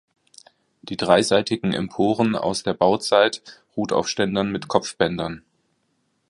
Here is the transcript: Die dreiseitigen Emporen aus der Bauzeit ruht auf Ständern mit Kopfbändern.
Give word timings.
Die 0.81 0.97
dreiseitigen 0.97 1.73
Emporen 1.73 2.35
aus 2.35 2.63
der 2.63 2.73
Bauzeit 2.73 3.61
ruht 3.77 3.93
auf 3.93 4.07
Ständern 4.09 4.51
mit 4.51 4.67
Kopfbändern. 4.67 5.43